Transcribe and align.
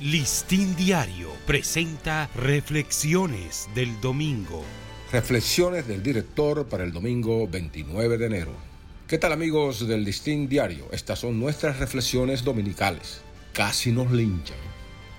Listín 0.00 0.76
Diario 0.76 1.32
presenta 1.44 2.30
Reflexiones 2.36 3.68
del 3.74 4.00
Domingo. 4.00 4.62
Reflexiones 5.10 5.88
del 5.88 6.04
director 6.04 6.68
para 6.68 6.84
el 6.84 6.92
domingo 6.92 7.48
29 7.48 8.16
de 8.16 8.26
enero. 8.26 8.52
¿Qué 9.08 9.18
tal 9.18 9.32
amigos 9.32 9.88
del 9.88 10.04
Listín 10.04 10.48
Diario? 10.48 10.86
Estas 10.92 11.18
son 11.18 11.40
nuestras 11.40 11.80
reflexiones 11.80 12.44
dominicales. 12.44 13.22
Casi 13.52 13.90
nos 13.90 14.12
linchan. 14.12 14.56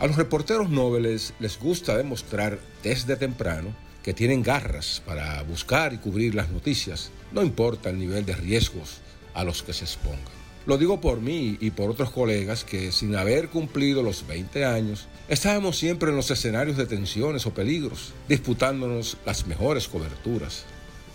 A 0.00 0.08
los 0.08 0.16
reporteros 0.16 0.68
nobles 0.70 1.34
les 1.38 1.56
gusta 1.56 1.96
demostrar 1.96 2.58
desde 2.82 3.14
temprano 3.14 3.76
que 4.02 4.12
tienen 4.12 4.42
garras 4.42 5.00
para 5.06 5.40
buscar 5.44 5.92
y 5.92 5.98
cubrir 5.98 6.34
las 6.34 6.50
noticias, 6.50 7.12
no 7.30 7.44
importa 7.44 7.90
el 7.90 8.00
nivel 8.00 8.26
de 8.26 8.34
riesgos 8.34 8.98
a 9.34 9.44
los 9.44 9.62
que 9.62 9.72
se 9.72 9.84
expongan. 9.84 10.43
Lo 10.66 10.78
digo 10.78 10.98
por 10.98 11.20
mí 11.20 11.58
y 11.60 11.72
por 11.72 11.90
otros 11.90 12.10
colegas 12.10 12.64
que 12.64 12.90
sin 12.90 13.16
haber 13.16 13.50
cumplido 13.50 14.02
los 14.02 14.26
20 14.26 14.64
años, 14.64 15.08
estábamos 15.28 15.76
siempre 15.76 16.08
en 16.08 16.16
los 16.16 16.30
escenarios 16.30 16.78
de 16.78 16.86
tensiones 16.86 17.44
o 17.44 17.52
peligros, 17.52 18.14
disputándonos 18.28 19.18
las 19.26 19.46
mejores 19.46 19.88
coberturas. 19.88 20.64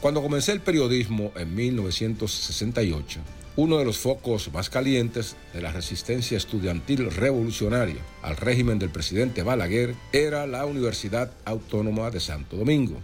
Cuando 0.02 0.22
comencé 0.22 0.52
el 0.52 0.62
periodismo 0.62 1.32
en 1.36 1.56
1968, 1.56 3.20
uno 3.56 3.80
de 3.80 3.86
los 3.86 3.98
focos 3.98 4.54
más 4.54 4.70
calientes 4.70 5.36
de 5.52 5.62
la 5.62 5.72
resistencia 5.72 6.38
estudiantil 6.38 7.10
revolucionaria 7.10 8.02
al 8.22 8.38
régimen 8.38 8.78
del 8.78 8.92
presidente 8.92 9.42
Balaguer 9.42 9.96
era 10.14 10.46
la 10.46 10.66
Universidad 10.66 11.32
Autónoma 11.44 12.12
de 12.12 12.20
Santo 12.20 12.56
Domingo. 12.56 13.02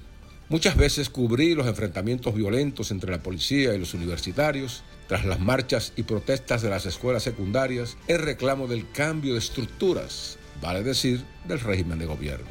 Muchas 0.48 0.78
veces 0.78 1.10
cubrí 1.10 1.56
los 1.56 1.66
enfrentamientos 1.66 2.36
violentos 2.36 2.92
entre 2.92 3.10
la 3.10 3.24
policía 3.24 3.74
y 3.74 3.80
los 3.80 3.96
universitarios 3.96 4.84
tras 5.08 5.26
las 5.26 5.40
marchas 5.40 5.92
y 5.96 6.04
protestas 6.04 6.62
de 6.62 6.70
las 6.70 6.86
escuelas 6.86 7.24
secundarias 7.24 7.98
en 8.08 8.22
reclamo 8.22 8.68
del 8.68 8.90
cambio 8.92 9.34
de 9.34 9.40
estructuras, 9.40 10.38
vale 10.62 10.84
decir, 10.84 11.24
del 11.48 11.60
régimen 11.60 11.98
de 11.98 12.06
gobierno. 12.06 12.46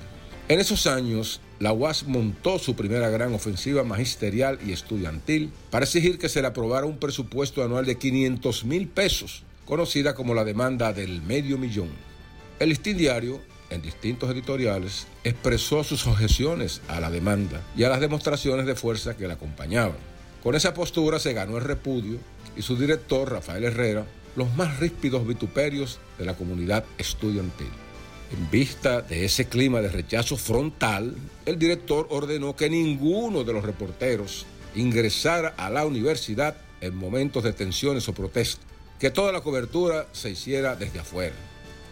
En 0.49 0.59
esos 0.59 0.89
años, 0.89 1.41
la 1.61 1.73
UAS 1.73 2.09
montó 2.09 2.59
su 2.59 2.75
primera 2.75 3.11
gran 3.11 3.33
ofensiva 3.33 3.85
magisterial 3.85 4.59
y 4.67 4.73
estudiantil 4.73 5.53
para 5.71 5.85
exigir 5.85 6.19
que 6.19 6.29
se 6.29 6.43
le 6.43 6.49
aprobara 6.49 6.87
un 6.87 6.99
presupuesto 6.99 7.63
anual 7.63 7.87
de 7.87 7.97
500 7.97 8.65
mil 8.65 8.89
pesos, 8.89 9.45
conocida 9.67 10.17
como 10.17 10.35
la 10.35 10.45
demanda 10.45 10.93
del 10.93 11.23
medio 11.23 11.59
millón. 11.59 11.91
El 12.59 12.71
listín 12.71 12.97
diario 12.97 13.41
en 13.75 13.83
distintos 13.83 14.31
editoriales, 14.31 15.07
expresó 15.25 15.85
sus 15.85 16.07
objeciones 16.07 16.81
a 16.89 17.01
la 17.01 17.11
demanda 17.11 17.61
y 17.77 17.85
a 17.85 17.89
las 17.89 18.01
demostraciones 18.01 18.67
de 18.67 18.75
fuerza 18.75 19.17
que 19.17 19.29
la 19.29 19.35
acompañaban. 19.35 19.97
Con 20.43 20.55
esa 20.55 20.75
postura 20.75 21.19
se 21.19 21.33
ganó 21.33 21.57
el 21.57 21.65
repudio 21.65 22.19
y 22.57 22.63
su 22.63 22.77
director, 22.77 23.31
Rafael 23.31 23.65
Herrera, 23.65 24.07
los 24.37 24.55
más 24.57 24.79
ríspidos 24.79 25.27
vituperios 25.27 25.99
de 26.19 26.25
la 26.25 26.35
comunidad 26.35 26.85
estudiantil. 26.99 27.71
En 28.33 28.51
vista 28.51 29.03
de 29.03 29.25
ese 29.25 29.47
clima 29.47 29.81
de 29.81 29.89
rechazo 29.89 30.37
frontal, 30.37 31.15
el 31.47 31.59
director 31.59 32.07
ordenó 32.11 32.57
que 32.57 32.69
ninguno 32.69 33.45
de 33.45 33.53
los 33.53 33.65
reporteros 33.65 34.47
ingresara 34.75 35.55
a 35.57 35.71
la 35.71 35.87
universidad 35.87 36.57
en 36.81 36.97
momentos 36.97 37.45
de 37.45 37.53
tensiones 37.53 38.09
o 38.09 38.13
protestas, 38.13 38.67
que 38.99 39.11
toda 39.11 39.33
la 39.33 39.41
cobertura 39.41 40.09
se 40.13 40.31
hiciera 40.31 40.77
desde 40.77 41.01
afuera. 41.01 41.35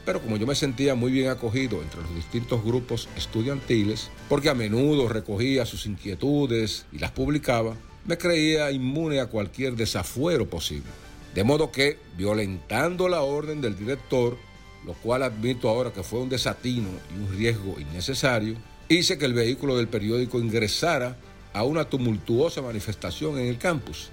Pero 0.05 0.21
como 0.21 0.37
yo 0.37 0.47
me 0.47 0.55
sentía 0.55 0.95
muy 0.95 1.13
bien 1.13 1.29
acogido 1.29 1.81
entre 1.81 2.03
los 2.03 2.15
distintos 2.15 2.65
grupos 2.65 3.09
estudiantiles, 3.17 4.11
porque 4.29 4.49
a 4.49 4.55
menudo 4.55 5.09
recogía 5.09 5.65
sus 5.65 5.87
inquietudes 5.87 6.87
y 6.93 6.99
las 6.99 7.13
publicaba, 7.13 7.77
me 8.05 8.19
creía 8.19 8.73
inmune 8.73 9.21
a 9.21 9.27
cualquier 9.27 9.77
desafuero 9.77 10.51
posible. 10.51 10.91
De 11.35 11.45
modo 11.45 11.71
que, 11.71 11.99
violentando 12.17 13.09
la 13.09 13.23
orden 13.23 13.61
del 13.61 13.79
director, 13.79 14.37
lo 14.85 14.95
cual 14.95 15.23
admito 15.23 15.69
ahora 15.69 15.93
que 15.93 16.03
fue 16.03 16.21
un 16.21 16.29
desatino 16.29 16.89
y 17.15 17.21
un 17.21 17.39
riesgo 17.39 17.77
innecesario, 17.79 18.57
hice 18.89 19.17
que 19.19 19.25
el 19.25 19.35
vehículo 19.35 19.77
del 19.77 19.89
periódico 19.89 20.41
ingresara 20.41 21.17
a 21.53 21.63
una 21.63 21.85
tumultuosa 21.85 22.61
manifestación 22.61 23.39
en 23.39 23.47
el 23.47 23.59
campus. 23.59 24.11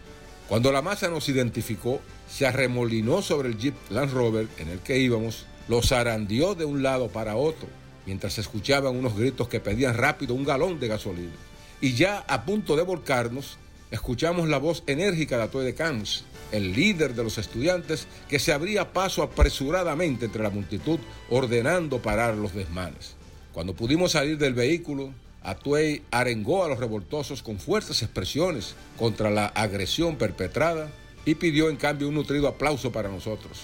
Cuando 0.48 0.72
la 0.72 0.82
masa 0.82 1.10
nos 1.10 1.28
identificó, 1.30 2.00
se 2.30 2.46
arremolinó 2.46 3.22
sobre 3.22 3.50
el 3.50 3.58
Jeep 3.58 3.76
Land 3.90 4.14
Rover 4.14 4.48
en 4.58 4.70
el 4.70 4.80
que 4.80 5.00
íbamos 5.00 5.46
lo 5.68 5.82
zarandeó 5.82 6.56
de 6.56 6.66
un 6.66 6.82
lado 6.82 7.10
para 7.10 7.36
otro, 7.36 7.68
mientras 8.06 8.38
escuchaban 8.38 8.96
unos 8.96 9.16
gritos 9.16 9.48
que 9.48 9.60
pedían 9.60 9.96
rápido 9.96 10.34
un 10.34 10.44
galón 10.44 10.80
de 10.80 10.88
gasolina. 10.88 11.36
Y 11.82 11.94
ya 11.94 12.26
a 12.28 12.44
punto 12.44 12.76
de 12.76 12.84
volcarnos, 12.84 13.58
escuchamos 13.92 14.50
la 14.50 14.58
voz 14.58 14.84
enérgica 14.88 15.38
de 15.38 15.44
Atoy 15.44 15.66
de 15.66 15.76
Camps, 15.76 16.26
el 16.52 16.74
líder 16.74 17.14
de 17.16 17.24
los 17.24 17.38
estudiantes, 17.38 18.08
que 18.28 18.40
se 18.40 18.52
abría 18.52 18.92
paso 18.92 19.24
apresuradamente 19.24 20.26
entre 20.26 20.44
la 20.44 20.50
multitud, 20.50 21.00
ordenando 21.30 22.02
parar 22.02 22.36
los 22.36 22.54
desmanes. 22.54 23.16
Cuando 23.54 23.76
pudimos 23.76 24.14
salir 24.14 24.38
del 24.38 24.54
vehículo, 24.54 25.14
Atuey 25.42 26.04
arengó 26.12 26.64
a 26.64 26.68
los 26.68 26.80
revoltosos 26.80 27.42
con 27.42 27.60
fuertes 27.60 28.02
expresiones 28.02 28.76
contra 28.98 29.30
la 29.30 29.48
agresión 29.48 30.18
perpetrada 30.18 30.90
y 31.26 31.36
pidió 31.36 31.70
en 31.70 31.78
cambio 31.78 32.10
un 32.10 32.16
nutrido 32.16 32.48
aplauso 32.48 32.92
para 32.92 33.10
nosotros. 33.10 33.60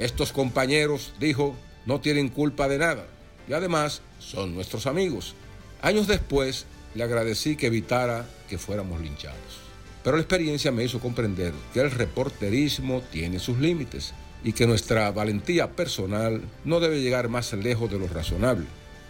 Estos 0.00 0.32
compañeros, 0.32 1.12
dijo, 1.20 1.54
no 1.84 2.00
tienen 2.00 2.30
culpa 2.30 2.68
de 2.68 2.78
nada 2.78 3.06
y 3.46 3.52
además 3.52 4.00
son 4.18 4.54
nuestros 4.54 4.86
amigos. 4.86 5.34
Años 5.82 6.06
después 6.06 6.64
le 6.94 7.04
agradecí 7.04 7.54
que 7.54 7.66
evitara 7.66 8.26
que 8.48 8.56
fuéramos 8.56 9.02
linchados. 9.02 9.60
Pero 10.02 10.16
la 10.16 10.22
experiencia 10.22 10.72
me 10.72 10.84
hizo 10.84 11.00
comprender 11.00 11.52
que 11.74 11.80
el 11.80 11.90
reporterismo 11.90 13.02
tiene 13.12 13.38
sus 13.38 13.58
límites 13.58 14.14
y 14.42 14.54
que 14.54 14.66
nuestra 14.66 15.10
valentía 15.10 15.72
personal 15.72 16.40
no 16.64 16.80
debe 16.80 17.02
llegar 17.02 17.28
más 17.28 17.52
lejos 17.52 17.90
de 17.90 17.98
lo 17.98 18.08
razonable, 18.08 18.64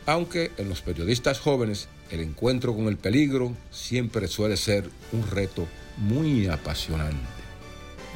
aunque 0.07 0.51
en 0.57 0.69
los 0.69 0.81
periodistas 0.81 1.39
jóvenes 1.39 1.89
el 2.11 2.19
encuentro 2.19 2.75
con 2.75 2.89
el 2.89 2.97
peligro 2.97 3.55
siempre 3.71 4.27
suele 4.27 4.57
ser 4.57 4.91
un 5.13 5.25
reto 5.31 5.69
muy 5.99 6.49
apasionante. 6.49 7.41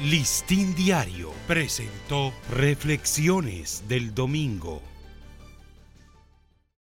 Listín 0.01 0.75
Diario 0.75 1.31
presentó 1.47 2.33
Reflexiones 2.49 3.83
del 3.87 4.13
Domingo. 4.13 4.81